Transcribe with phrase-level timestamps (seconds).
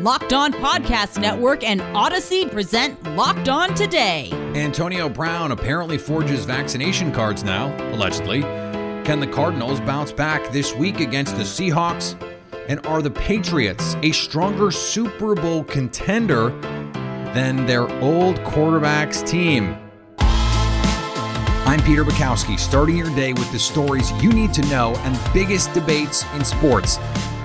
[0.00, 4.30] Locked On Podcast Network and Odyssey present Locked On Today.
[4.54, 8.42] Antonio Brown apparently forges vaccination cards now, allegedly.
[8.42, 12.14] Can the Cardinals bounce back this week against the Seahawks?
[12.68, 16.50] And are the Patriots a stronger Super Bowl contender
[17.32, 19.76] than their old quarterback's team?
[20.18, 25.72] I'm Peter Bukowski, starting your day with the stories you need to know and biggest
[25.72, 26.98] debates in sports.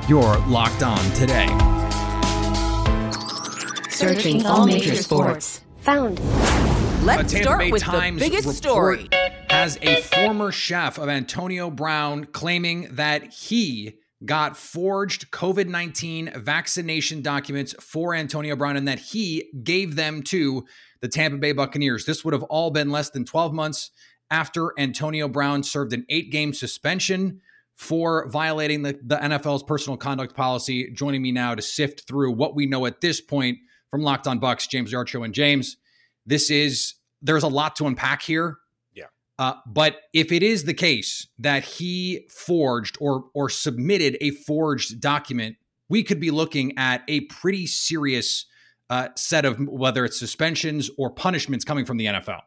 [0.10, 1.48] You're locked on today.
[3.96, 5.62] Searching all major sports.
[5.84, 6.20] Found.
[7.06, 9.08] Let's start Bay with Times the biggest story.
[9.50, 13.94] Has a former chef of Antonio Brown claiming that he
[14.26, 20.66] got forged COVID 19 vaccination documents for Antonio Brown and that he gave them to
[21.00, 22.04] the Tampa Bay Buccaneers.
[22.04, 23.92] This would have all been less than 12 months
[24.30, 27.40] after Antonio Brown served an eight game suspension
[27.76, 30.92] for violating the, the NFL's personal conduct policy.
[30.92, 33.60] Joining me now to sift through what we know at this point
[33.96, 35.24] from Locked on Bucks, James Yarcho.
[35.24, 35.78] And James,
[36.26, 38.58] this is, there's a lot to unpack here.
[38.94, 39.06] Yeah.
[39.40, 45.00] Uh, but if it is the case that he forged or or submitted a forged
[45.00, 45.56] document,
[45.88, 48.48] we could be looking at a pretty serious
[48.90, 52.42] uh, set of whether it's suspensions or punishments coming from the NFL.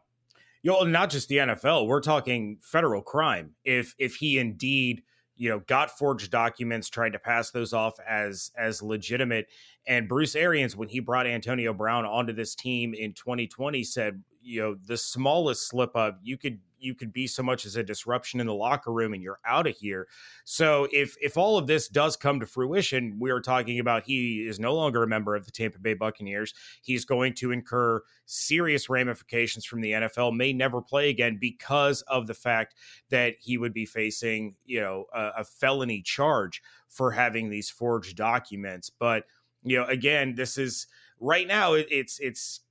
[0.61, 1.87] You know, not just the NFL.
[1.87, 3.55] We're talking federal crime.
[3.63, 5.01] If if he indeed
[5.39, 9.47] you know got forged documents, tried to pass those off as as legitimate,
[9.87, 14.61] and Bruce Arians, when he brought Antonio Brown onto this team in 2020, said, you
[14.61, 18.39] know, the smallest slip up, you could you could be so much as a disruption
[18.39, 20.07] in the locker room and you're out of here.
[20.43, 24.47] So if if all of this does come to fruition, we are talking about he
[24.47, 26.53] is no longer a member of the Tampa Bay Buccaneers.
[26.81, 32.27] He's going to incur serious ramifications from the NFL, may never play again because of
[32.27, 32.75] the fact
[33.09, 38.17] that he would be facing, you know, a, a felony charge for having these forged
[38.17, 38.89] documents.
[38.89, 39.25] But
[39.63, 40.87] you know, again, this is
[41.19, 42.61] right now it, it's it's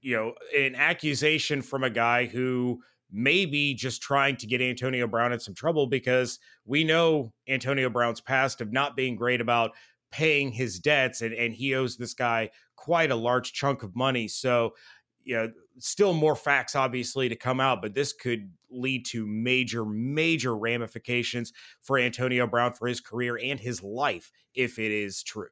[0.00, 2.82] you know an accusation from a guy who
[3.14, 7.88] may be just trying to get Antonio Brown in some trouble because we know Antonio
[7.88, 9.72] Brown's past of not being great about
[10.10, 14.28] paying his debts and, and he owes this guy quite a large chunk of money.
[14.28, 14.74] So,
[15.22, 19.84] you know, still more facts obviously to come out, but this could lead to major,
[19.84, 21.52] major ramifications
[21.82, 25.48] for Antonio Brown for his career and his life if it is true.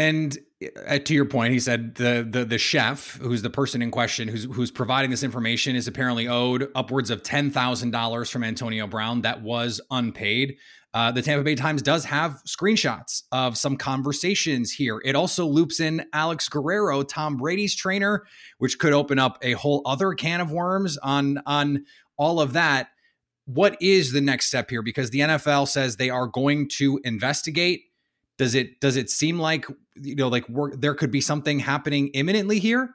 [0.00, 0.38] And
[0.86, 4.28] uh, to your point, he said the the the chef, who's the person in question,
[4.28, 8.86] who's who's providing this information, is apparently owed upwards of ten thousand dollars from Antonio
[8.86, 10.56] Brown that was unpaid.
[10.94, 15.02] Uh, the Tampa Bay Times does have screenshots of some conversations here.
[15.04, 18.24] It also loops in Alex Guerrero, Tom Brady's trainer,
[18.56, 21.84] which could open up a whole other can of worms on on
[22.16, 22.88] all of that.
[23.44, 24.80] What is the next step here?
[24.80, 27.82] Because the NFL says they are going to investigate
[28.40, 30.46] does it does it seem like you know like
[30.78, 32.94] there could be something happening imminently here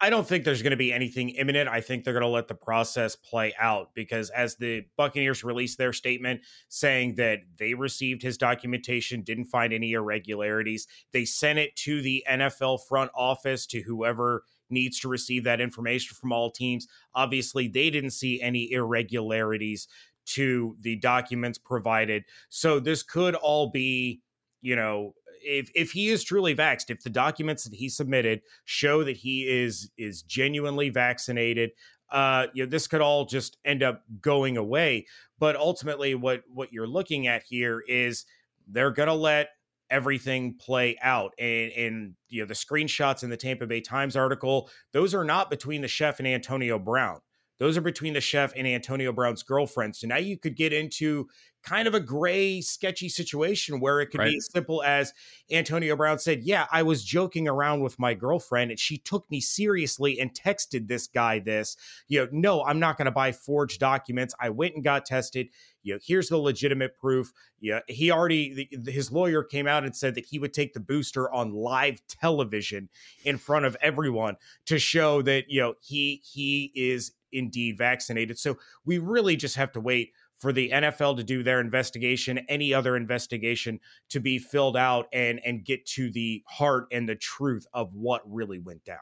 [0.00, 1.68] I don't think there's going to be anything imminent.
[1.68, 5.76] I think they're going to let the process play out because as the Buccaneers released
[5.76, 11.76] their statement saying that they received his documentation, didn't find any irregularities, they sent it
[11.76, 16.88] to the NFL front office to whoever needs to receive that information from all teams.
[17.14, 19.88] Obviously, they didn't see any irregularities
[20.26, 22.24] to the documents provided.
[22.48, 24.20] So this could all be
[24.62, 29.02] you know if if he is truly vaxxed if the documents that he submitted show
[29.04, 31.70] that he is is genuinely vaccinated
[32.10, 35.06] uh you know this could all just end up going away.
[35.38, 38.24] But ultimately what what you're looking at here is
[38.68, 39.48] they're going to let
[39.90, 41.32] everything play out.
[41.38, 45.50] And and you know the screenshots in the Tampa Bay Times article those are not
[45.50, 47.20] between the chef and Antonio Brown
[47.60, 49.94] those are between the chef and Antonio Brown's girlfriend.
[49.94, 51.28] So now you could get into
[51.62, 54.30] kind of a gray, sketchy situation where it could Right.
[54.30, 55.12] be as simple as
[55.50, 59.40] Antonio Brown said, Yeah, I was joking around with my girlfriend and she took me
[59.42, 61.76] seriously and texted this guy this.
[62.08, 64.34] You know, no, I'm not going to buy forged documents.
[64.40, 65.48] I went and got tested.
[65.82, 67.30] You know, here's the legitimate proof.
[67.60, 70.80] Yeah, he already, the, his lawyer came out and said that he would take the
[70.80, 72.88] booster on live television
[73.24, 78.38] in front of everyone to show that, you know, he, he is indeed vaccinated.
[78.38, 82.72] So we really just have to wait for the NFL to do their investigation, any
[82.72, 83.78] other investigation
[84.08, 88.22] to be filled out and and get to the heart and the truth of what
[88.26, 88.98] really went down.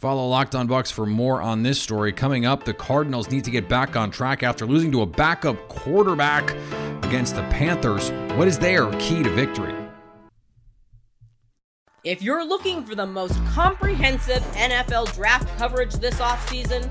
[0.00, 2.12] Follow Locked On Bucks for more on this story.
[2.12, 5.68] Coming up, the Cardinals need to get back on track after losing to a backup
[5.68, 6.50] quarterback
[7.04, 8.10] against the Panthers.
[8.36, 9.72] What is their key to victory?
[12.04, 16.90] If you're looking for the most comprehensive NFL draft coverage this offseason,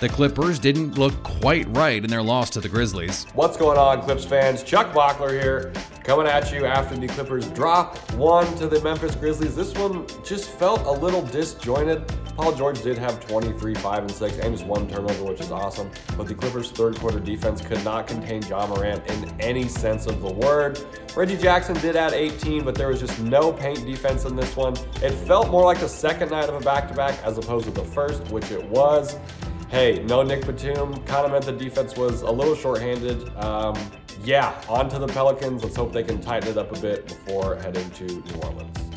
[0.00, 3.26] The Clippers didn't look quite right in their loss to the Grizzlies.
[3.34, 4.62] What's going on, Clips fans?
[4.62, 5.72] Chuck Bockler here,
[6.04, 9.56] coming at you after the Clippers drop one to the Memphis Grizzlies.
[9.56, 12.06] This one just felt a little disjointed.
[12.36, 15.90] Paul George did have 23, 5, and 6, and just one turnover, which is awesome.
[16.16, 20.22] But the Clippers' third quarter defense could not contain Ja Morant in any sense of
[20.22, 20.78] the word.
[21.16, 24.74] Reggie Jackson did add 18, but there was just no paint defense in this one.
[25.02, 27.72] It felt more like the second night of a back to back as opposed to
[27.72, 29.16] the first, which it was
[29.68, 33.34] hey, no Nick Batum kind of meant the defense was a little shorthanded.
[33.36, 33.76] Um,
[34.24, 35.62] yeah, on to the Pelicans.
[35.62, 38.88] Let's hope they can tighten it up a bit before heading to New Orleans.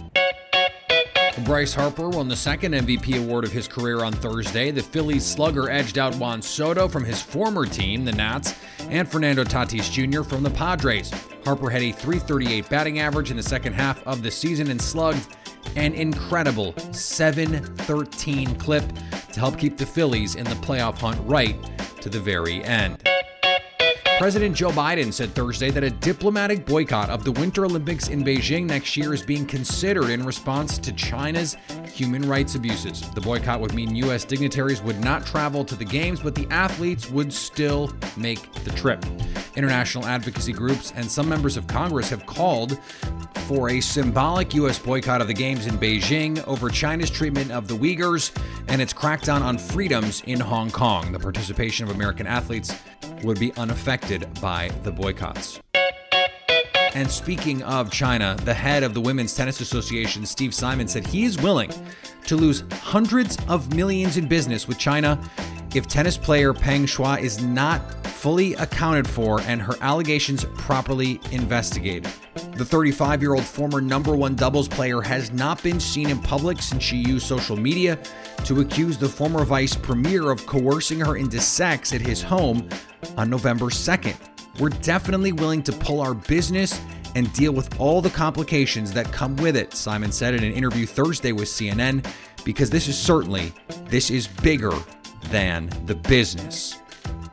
[1.46, 4.70] Bryce Harper won the second MVP award of his career on Thursday.
[4.70, 8.54] The Phillies slugger edged out Juan Soto from his former team, the Nats,
[8.90, 10.24] and Fernando Tatis Jr.
[10.24, 11.12] from the Padres.
[11.44, 15.36] Harper had a 338 batting average in the second half of the season and slugged
[15.76, 18.84] an incredible 7 13 clip
[19.32, 21.58] to help keep the Phillies in the playoff hunt right
[22.02, 23.02] to the very end.
[24.22, 28.68] President Joe Biden said Thursday that a diplomatic boycott of the Winter Olympics in Beijing
[28.68, 31.58] next year is being considered in response to China's
[31.92, 33.02] human rights abuses.
[33.16, 34.24] The boycott would mean U.S.
[34.24, 39.04] dignitaries would not travel to the Games, but the athletes would still make the trip.
[39.56, 42.80] International advocacy groups and some members of Congress have called
[43.42, 44.80] for a symbolic U.S.
[44.80, 48.32] boycott of the Games in Beijing over China's treatment of the Uyghurs
[48.68, 51.12] and its crackdown on freedoms in Hong Kong.
[51.12, 52.76] The participation of American athletes
[53.24, 55.60] would be unaffected by the boycotts.
[56.94, 61.24] And speaking of China, the head of the Women's Tennis Association, Steve Simon, said he
[61.24, 61.72] is willing
[62.26, 65.20] to lose hundreds of millions in business with China
[65.74, 72.12] if tennis player Peng Shuai is not fully accounted for and her allegations properly investigated.
[72.62, 76.62] The 35 year old former number one doubles player has not been seen in public
[76.62, 77.98] since she used social media
[78.46, 82.70] to accuse the former vice premier of coercing her into sex at his home
[83.18, 84.16] on November 2nd.
[84.60, 86.80] We're definitely willing to pull our business
[87.16, 90.86] and deal with all the complications that come with it, Simon said in an interview
[90.86, 92.06] Thursday with CNN,
[92.46, 93.54] because this is certainly
[93.86, 94.74] this is bigger
[95.32, 96.81] than the business.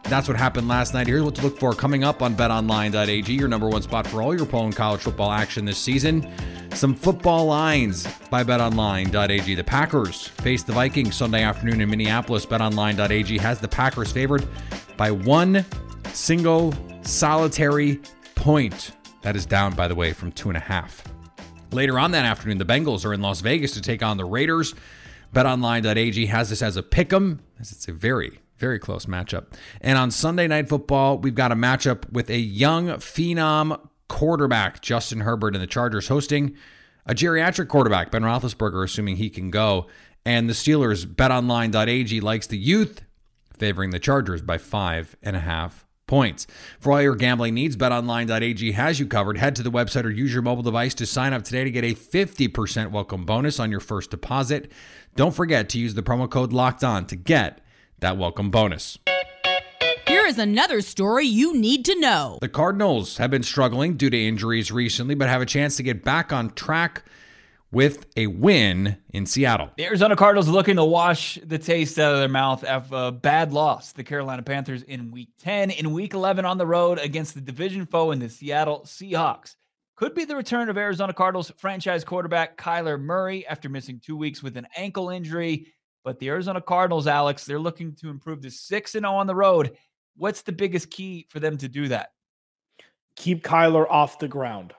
[0.09, 1.07] That's what happened last night.
[1.07, 4.35] Here's what to look for coming up on betonline.ag, your number one spot for all
[4.35, 6.33] your Poland college football action this season.
[6.73, 9.55] Some football lines by betonline.ag.
[9.55, 12.47] The Packers face the Vikings Sunday afternoon in Minneapolis.
[12.47, 14.49] Betonline.ag has the Packers favored
[14.97, 15.67] by one
[16.15, 16.73] single
[17.03, 18.01] solitary
[18.35, 18.93] point.
[19.21, 21.05] That is down, by the way, from two and a half.
[21.71, 24.75] Later on that afternoon, the Bengals are in Las Vegas to take on the Raiders.
[25.35, 29.47] BetOnline.ag has this as a pick 'em, as it's a very, very close matchup.
[29.81, 35.21] And on Sunday Night Football, we've got a matchup with a young phenom quarterback, Justin
[35.21, 36.57] Herbert, and the Chargers hosting
[37.07, 39.87] a geriatric quarterback, Ben Roethlisberger, assuming he can go.
[40.25, 43.03] And the Steelers, BetOnline.ag likes the youth,
[43.57, 46.47] favoring the Chargers by five and a half points.
[46.81, 49.39] For all your gambling needs, betonline.ag has you covered.
[49.39, 51.85] Head to the website or use your mobile device to sign up today to get
[51.85, 54.73] a 50% welcome bonus on your first deposit.
[55.15, 57.61] Don't forget to use the promo code locked on to get
[58.01, 58.99] that welcome bonus.
[60.07, 62.39] Here is another story you need to know.
[62.41, 66.03] The Cardinals have been struggling due to injuries recently, but have a chance to get
[66.03, 67.05] back on track
[67.71, 69.71] with a win in Seattle.
[69.77, 73.53] The Arizona Cardinals looking to wash the taste out of their mouth after a bad
[73.53, 73.93] loss.
[73.93, 77.85] The Carolina Panthers in week 10, in week 11 on the road against the division
[77.85, 79.57] foe in the Seattle Seahawks.
[79.97, 84.43] Could be the return of Arizona Cardinals franchise quarterback Kyler Murray after missing two weeks
[84.43, 85.75] with an ankle injury.
[86.05, 89.35] But the Arizona Cardinals, Alex, they're looking to improve to 6 and 0 on the
[89.35, 89.77] road.
[90.17, 92.13] What's the biggest key for them to do that?
[93.17, 94.73] Keep Kyler off the ground.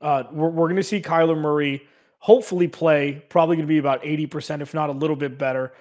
[0.00, 1.86] Uh, we're we're going to see Kyler Murray
[2.18, 5.72] hopefully play, probably going to be about 80%, if not a little bit better.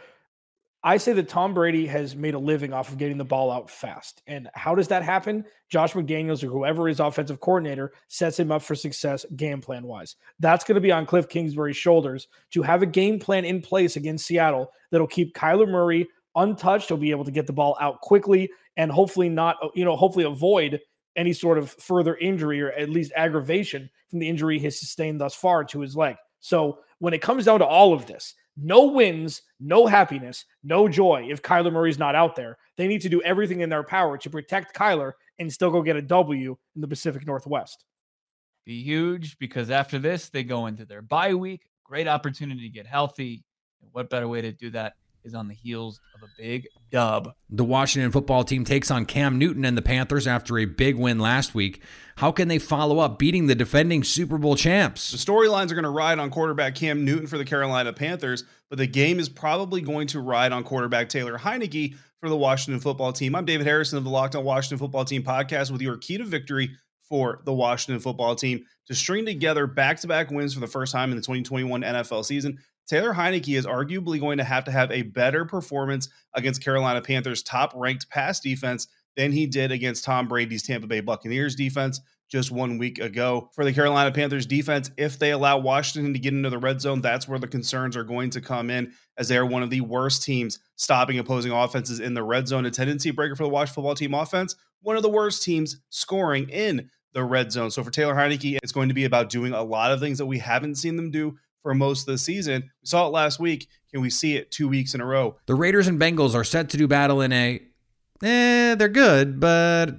[0.86, 3.72] I say that Tom Brady has made a living off of getting the ball out
[3.72, 4.22] fast.
[4.28, 5.44] And how does that happen?
[5.68, 10.16] Josh McDaniels or whoever is offensive coordinator sets him up for success game plan wise.
[10.40, 13.96] That's going to be on Cliff Kingsbury's shoulders to have a game plan in place
[13.96, 16.90] against Seattle that'll keep Kyler Murray untouched.
[16.90, 20.26] He'll be able to get the ball out quickly and hopefully not, you know, hopefully
[20.26, 20.80] avoid
[21.16, 25.34] any sort of further injury or at least aggravation from the injury he's sustained thus
[25.34, 26.16] far to his leg.
[26.42, 31.28] So when it comes down to all of this, no wins, no happiness, no joy
[31.30, 32.58] if Kyler Murray's not out there.
[32.78, 35.96] They need to do everything in their power to protect Kyler and still go get
[35.96, 37.84] a W in the Pacific Northwest.
[38.66, 41.70] Be huge because after this, they go into their bye week.
[41.84, 43.44] Great opportunity to get healthy.
[43.92, 47.34] What better way to do that is on the heels of a big dub.
[47.50, 51.20] The Washington football team takes on Cam Newton and the Panthers after a big win
[51.20, 51.82] last week.
[52.18, 55.12] How can they follow up beating the defending Super Bowl champs?
[55.12, 58.78] The storylines are going to ride on quarterback Cam Newton for the Carolina Panthers, but
[58.78, 63.12] the game is probably going to ride on quarterback Taylor Heinicke for the Washington football
[63.12, 63.36] team.
[63.36, 66.24] I'm David Harrison of the Locked On Washington Football Team podcast with your key to
[66.24, 66.72] victory
[67.08, 70.92] for the Washington football team to string together back to back wins for the first
[70.92, 72.58] time in the 2021 NFL season.
[72.88, 77.44] Taylor Heinicke is arguably going to have to have a better performance against Carolina Panthers'
[77.44, 82.52] top ranked pass defense than he did against Tom Brady's Tampa Bay Buccaneers defense just
[82.52, 83.50] one week ago.
[83.54, 87.02] For the Carolina Panthers defense, if they allow Washington to get into the red zone,
[87.02, 89.82] that's where the concerns are going to come in, as they are one of the
[89.82, 92.66] worst teams stopping opposing offenses in the red zone.
[92.66, 96.50] A tendency breaker for the Washington football team offense, one of the worst teams scoring
[96.50, 97.72] in the red zone.
[97.72, 100.26] So for Taylor Heinicke, it's going to be about doing a lot of things that
[100.26, 102.62] we haven't seen them do for most of the season.
[102.62, 103.68] We saw it last week.
[103.92, 105.38] Can we see it two weeks in a row?
[105.48, 107.60] The Raiders and Bengals are set to do battle in a.
[108.22, 109.96] Eh, they're good, but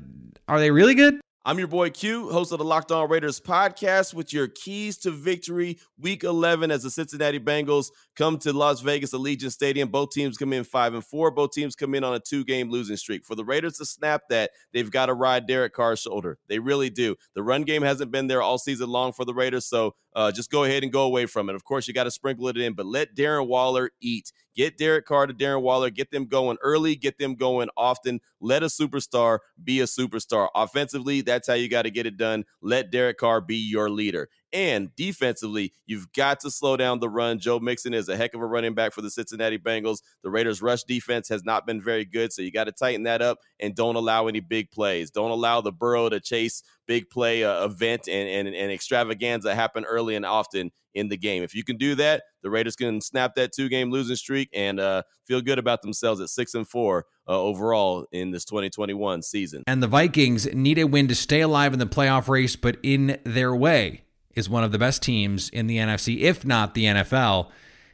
[0.46, 1.18] are they really good?
[1.44, 5.12] I'm your boy Q, host of the Locked On Raiders podcast, with your keys to
[5.12, 9.88] victory week 11 as the Cincinnati Bengals come to Las Vegas Allegiant Stadium.
[9.88, 11.30] Both teams come in 5 and 4.
[11.30, 13.24] Both teams come in on a two game losing streak.
[13.24, 16.38] For the Raiders to snap that, they've got to ride Derek Carr's shoulder.
[16.48, 17.14] They really do.
[17.34, 20.50] The run game hasn't been there all season long for the Raiders, so uh, just
[20.50, 21.54] go ahead and go away from it.
[21.54, 24.32] Of course, you got to sprinkle it in, but let Darren Waller eat.
[24.56, 25.90] Get Derek Carr to Darren Waller.
[25.90, 26.96] Get them going early.
[26.96, 28.20] Get them going often.
[28.40, 30.48] Let a superstar be a superstar.
[30.54, 32.44] Offensively, that's how you got to get it done.
[32.62, 34.30] Let Derek Carr be your leader.
[34.56, 37.38] And defensively, you've got to slow down the run.
[37.38, 39.98] Joe Mixon is a heck of a running back for the Cincinnati Bengals.
[40.22, 43.20] The Raiders' rush defense has not been very good, so you got to tighten that
[43.20, 45.10] up and don't allow any big plays.
[45.10, 49.84] Don't allow the Burrow to chase big play uh, event and, and, and extravaganza happen
[49.84, 51.42] early and often in the game.
[51.42, 54.80] If you can do that, the Raiders can snap that two game losing streak and
[54.80, 59.64] uh, feel good about themselves at six and four uh, overall in this 2021 season.
[59.66, 63.18] And the Vikings need a win to stay alive in the playoff race, but in
[63.24, 64.05] their way
[64.36, 67.50] is one of the best teams in the NFC, if not the NFL.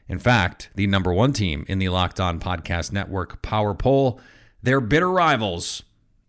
[0.07, 4.19] In fact, the number one team in the Locked On Podcast Network Power Poll.
[4.61, 5.83] Their bitter rivals,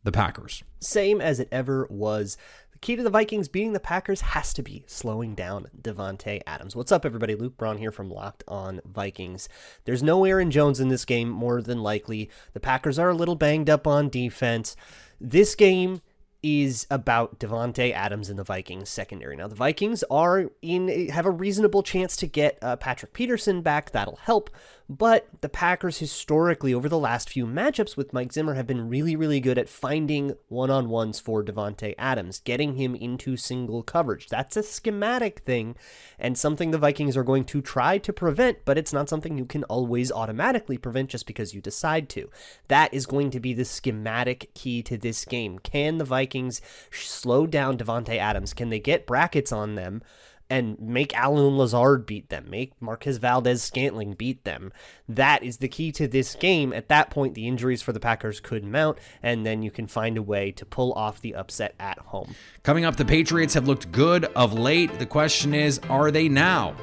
[0.04, 0.62] the Packers.
[0.80, 2.36] Same as it ever was.
[2.70, 6.76] The key to the Vikings beating the Packers has to be slowing down Davante Adams.
[6.76, 7.34] What's up, everybody?
[7.34, 9.48] Luke Braun here from Locked On Vikings.
[9.84, 12.30] There's no Aaron Jones in this game, more than likely.
[12.52, 14.76] The Packers are a little banged up on defense.
[15.20, 16.00] This game
[16.44, 19.34] is about Davante Adams and the Vikings secondary.
[19.34, 23.92] Now the Vikings are in have a reasonable chance to get uh, Patrick Peterson back.
[23.92, 24.50] That'll help,
[24.88, 29.16] but the Packers historically over the last few matchups with Mike Zimmer have been really
[29.16, 34.28] really good at finding one-on-ones for Davante Adams, getting him into single coverage.
[34.28, 35.76] That's a schematic thing
[36.18, 39.46] and something the Vikings are going to try to prevent, but it's not something you
[39.46, 42.30] can always automatically prevent just because you decide to.
[42.68, 45.58] That is going to be the schematic key to this game.
[45.58, 46.60] Can the Vikings
[46.90, 48.54] slow down Davante Adams?
[48.54, 50.02] Can they get brackets on them?
[50.50, 54.72] And make Allen Lazard beat them, make Marquez Valdes Scantling beat them.
[55.08, 56.72] That is the key to this game.
[56.72, 60.18] At that point, the injuries for the Packers could mount, and then you can find
[60.18, 62.34] a way to pull off the upset at home.
[62.62, 64.98] Coming up, the Patriots have looked good of late.
[64.98, 66.76] The question is, are they now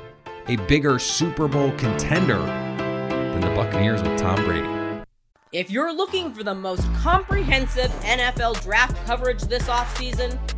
[0.47, 4.67] a bigger Super Bowl contender than the Buccaneers with Tom Brady?
[5.51, 10.39] If you're looking for the most comprehensive NFL draft coverage this offseason,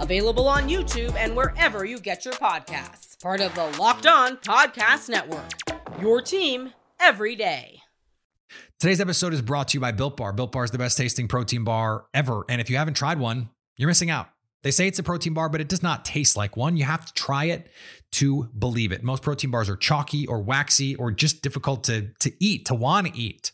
[0.00, 3.20] available on YouTube and wherever you get your podcasts.
[3.22, 5.50] Part of the Locked On Podcast Network.
[6.00, 7.80] Your team every day.
[8.78, 10.32] Today's episode is brought to you by Built Bar.
[10.32, 12.44] Built Bar is the best tasting protein bar ever.
[12.48, 13.48] And if you haven't tried one,
[13.78, 14.28] You're missing out.
[14.66, 16.76] They say it's a protein bar, but it does not taste like one.
[16.76, 17.68] You have to try it
[18.14, 19.04] to believe it.
[19.04, 23.06] Most protein bars are chalky or waxy or just difficult to, to eat, to want
[23.06, 23.52] to eat.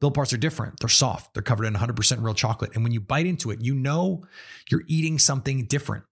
[0.00, 0.78] Built bars are different.
[0.78, 1.34] They're soft.
[1.34, 2.70] They're covered in 100% real chocolate.
[2.74, 4.24] And when you bite into it, you know
[4.70, 6.04] you're eating something different.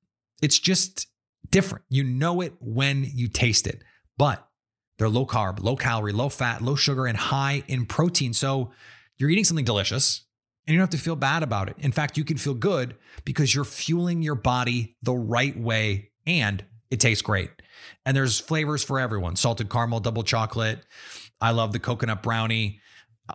[0.42, 1.06] It's just
[1.52, 1.84] different.
[1.88, 3.84] You know it when you taste it.
[4.18, 4.44] But
[4.98, 8.32] they're low carb, low calorie, low fat, low sugar, and high in protein.
[8.32, 8.72] So
[9.16, 10.23] you're eating something delicious
[10.66, 11.76] and you don't have to feel bad about it.
[11.78, 16.64] In fact, you can feel good because you're fueling your body the right way and
[16.90, 17.50] it tastes great.
[18.06, 20.80] And there's flavors for everyone salted caramel, double chocolate.
[21.40, 22.80] I love the coconut brownie.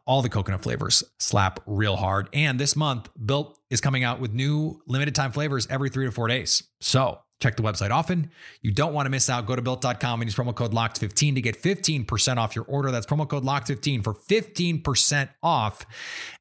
[0.06, 2.30] All the coconut flavors slap real hard.
[2.32, 6.12] And this month, Built is coming out with new limited time flavors every three to
[6.12, 6.64] four days.
[6.80, 8.32] So check the website often.
[8.62, 9.46] You don't want to miss out.
[9.46, 12.92] Go to built.com and use promo code LOCKED15 to get 15% off your order.
[12.92, 15.86] That's promo code LOCKED15 for 15% off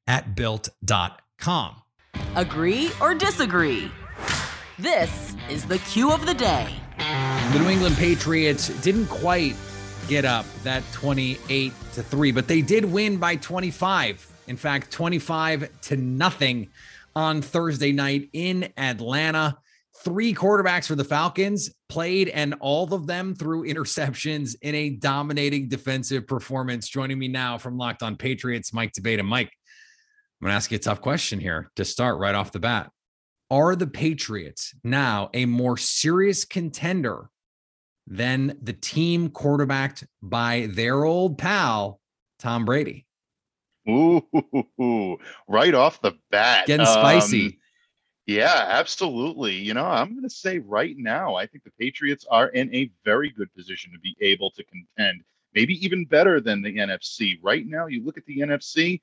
[0.07, 1.83] at built.com.
[2.35, 3.91] Agree or disagree?
[4.79, 6.73] This is the cue of the day.
[6.99, 9.55] The New England Patriots didn't quite
[10.09, 14.33] get up that 28 to 3, but they did win by 25.
[14.47, 16.71] In fact, 25 to nothing
[17.15, 19.59] on Thursday night in Atlanta.
[20.05, 25.69] Three quarterbacks for the Falcons played, and all of them threw interceptions in a dominating
[25.69, 26.89] defensive performance.
[26.89, 29.25] Joining me now from Locked On Patriots, Mike D'Abate.
[29.25, 29.51] Mike,
[30.41, 32.91] I'm going to ask you a tough question here to start right off the bat.
[33.51, 37.31] Are the Patriots now a more serious contender
[38.07, 42.01] than the team quarterbacked by their old pal,
[42.39, 43.07] Tom Brady?
[43.89, 44.23] Ooh,
[45.49, 46.67] right off the bat.
[46.67, 47.47] Getting spicy.
[47.47, 47.53] Um,
[48.29, 49.55] Yeah, absolutely.
[49.55, 52.91] You know, I'm going to say right now, I think the Patriots are in a
[53.03, 55.23] very good position to be able to contend,
[55.55, 57.39] maybe even better than the NFC.
[57.43, 59.01] Right now, you look at the NFC,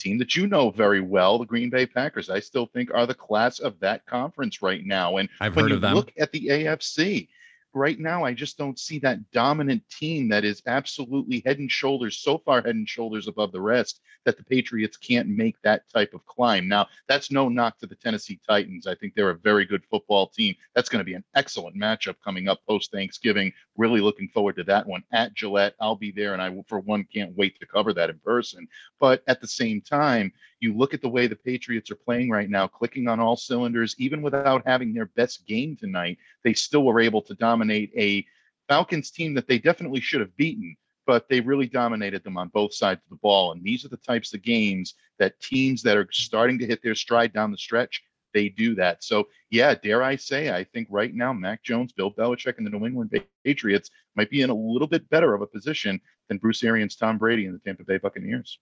[0.00, 3.14] team that you know very well, the Green Bay Packers, I still think are the
[3.14, 5.18] class of that conference right now.
[5.18, 7.28] And I've when heard you look at the AFC,
[7.74, 12.18] right now, I just don't see that dominant team that is absolutely head and shoulders,
[12.18, 16.14] so far head and shoulders above the rest that the Patriots can't make that type
[16.14, 16.68] of climb.
[16.68, 18.86] Now, that's no knock to the Tennessee Titans.
[18.86, 20.54] I think they're a very good football team.
[20.74, 23.52] That's going to be an excellent matchup coming up post Thanksgiving.
[23.76, 25.74] Really looking forward to that one at Gillette.
[25.80, 28.66] I'll be there, and I, for one, can't wait to cover that in person.
[28.98, 30.32] But at the same time,
[30.64, 33.94] you look at the way the Patriots are playing right now, clicking on all cylinders,
[33.98, 38.24] even without having their best game tonight, they still were able to dominate a
[38.66, 40.74] Falcons team that they definitely should have beaten,
[41.06, 43.52] but they really dominated them on both sides of the ball.
[43.52, 46.94] And these are the types of games that teams that are starting to hit their
[46.94, 49.04] stride down the stretch, they do that.
[49.04, 52.70] So, yeah, dare I say, I think right now, Mac Jones, Bill Belichick, and the
[52.70, 53.12] New England
[53.44, 57.18] Patriots might be in a little bit better of a position than Bruce Arians, Tom
[57.18, 58.58] Brady, and the Tampa Bay Buccaneers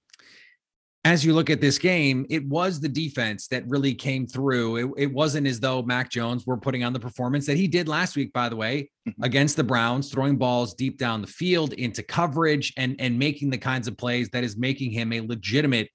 [1.04, 4.76] as you look at this game, it was the defense that really came through.
[4.76, 7.88] It, it, wasn't as though Mac Jones were putting on the performance that he did
[7.88, 9.24] last week, by the way, Mm-hmm.
[9.24, 13.58] against the Browns, throwing balls deep down the field into coverage and, and making the
[13.58, 15.88] kinds of plays that is making him a legitimate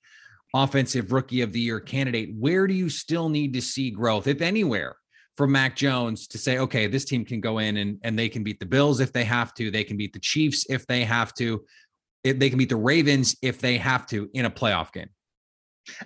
[0.54, 2.36] offensive rookie of the year candidate.
[2.38, 4.98] Where do you still need to see growth, if anywhere,
[5.38, 8.44] from Mac Jones to say, okay, this team can go in and, and they can
[8.44, 11.34] beat the Bills if they have to, they can beat the Chiefs if they have
[11.36, 11.64] to
[12.32, 15.10] they can beat the Ravens if they have to in a playoff game.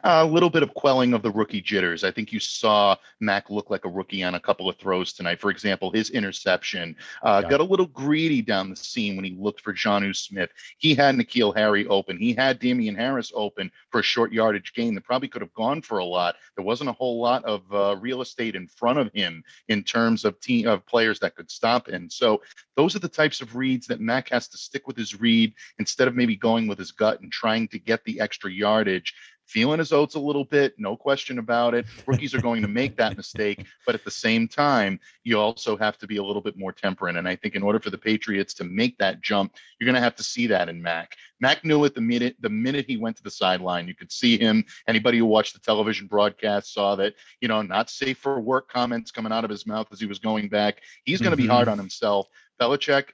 [0.04, 2.04] A little bit of quelling of the rookie jitters.
[2.04, 5.40] I think you saw Mac look like a rookie on a couple of throws tonight.
[5.40, 7.50] For example, his interception uh, Yeah.
[7.50, 10.50] got a little greedy down the seam when he looked for Jonnu Smith.
[10.78, 12.18] He had N'Keal Harry open.
[12.18, 15.82] He had Damien Harris open for a short yardage gain that probably could have gone
[15.82, 16.36] for a lot.
[16.56, 20.26] There wasn't a whole lot of uh, real estate in front of him in terms
[20.26, 22.10] of team of players that could stop him.
[22.10, 22.42] So
[22.76, 26.08] those are the types of reads that Mac has to stick with his read instead
[26.08, 29.14] of maybe going with his gut and trying to get the extra yardage
[29.52, 31.86] feeling his oats a little bit, no question about it.
[32.08, 35.98] Rookies are going to make that mistake, but at the same time, you also have
[35.98, 37.18] to be a little bit more temperate.
[37.18, 40.02] And I think in order for the Patriots to make that jump, you're going to
[40.02, 41.16] have to see that in Mac.
[41.42, 43.88] Mac knew it the minute the minute he went to the sideline.
[43.88, 44.64] You could see him.
[44.88, 49.12] Anybody who watched the television broadcast saw that, you know, not safe for work comments
[49.12, 50.82] coming out of his mouth as he was going back.
[51.04, 51.52] He's going to be Mhm.
[51.52, 52.28] hard on himself.
[52.62, 53.06] Belichick,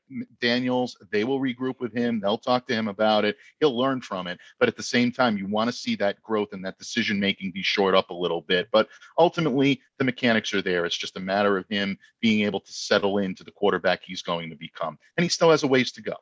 [0.42, 2.20] Daniels, they will regroup with him.
[2.20, 3.38] They'll talk to him about it.
[3.62, 4.40] He'll learn from it.
[4.60, 7.52] But at the same time, you want to see that growth and that decision making
[7.54, 8.68] be shored up a little bit.
[8.74, 10.86] But ultimately, the mechanics are there.
[10.86, 14.50] It's just a matter of him being able to settle into the quarterback he's going
[14.50, 14.98] to become.
[15.16, 16.16] And he still has a ways to go.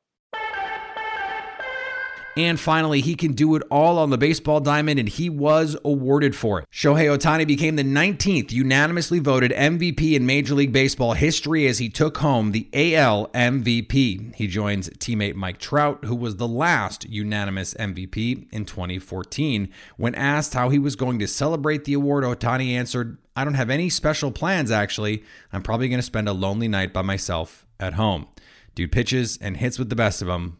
[2.38, 6.36] And finally, he can do it all on the baseball diamond, and he was awarded
[6.36, 6.68] for it.
[6.72, 11.88] Shohei Ohtani became the 19th unanimously voted MVP in Major League Baseball history as he
[11.88, 14.36] took home the AL MVP.
[14.36, 19.70] He joins teammate Mike Trout, who was the last unanimous MVP in 2014.
[19.96, 23.70] When asked how he was going to celebrate the award, Ohtani answered, I don't have
[23.70, 25.24] any special plans, actually.
[25.54, 28.28] I'm probably going to spend a lonely night by myself at home.
[28.76, 30.58] Dude pitches and hits with the best of them,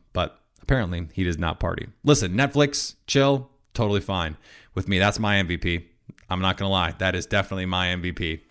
[0.66, 1.86] Apparently, he does not party.
[2.04, 4.36] Listen, Netflix, chill, totally fine.
[4.74, 5.84] With me, that's my MVP.
[6.28, 6.96] I'm not going to lie.
[6.98, 8.42] That is definitely my MVP.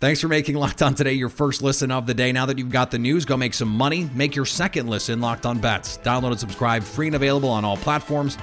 [0.00, 2.32] Thanks for making Locked On Today your first listen of the day.
[2.32, 4.10] Now that you've got the news, go make some money.
[4.14, 5.98] Make your second listen Locked On Bets.
[5.98, 8.36] Download and subscribe, free and available on all platforms.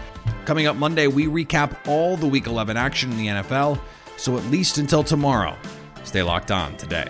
[0.46, 3.78] Coming up Monday, we recap all the Week 11 action in the NFL.
[4.16, 5.58] So at least until tomorrow,
[6.06, 7.10] stay locked on today.